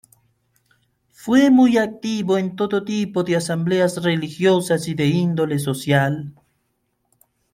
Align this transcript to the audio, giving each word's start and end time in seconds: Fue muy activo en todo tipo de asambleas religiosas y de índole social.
Fue 1.11 1.51
muy 1.51 1.77
activo 1.77 2.39
en 2.39 2.55
todo 2.55 2.83
tipo 2.83 3.23
de 3.23 3.35
asambleas 3.35 4.01
religiosas 4.01 4.87
y 4.87 4.95
de 4.95 5.05
índole 5.05 5.59
social. 5.59 6.33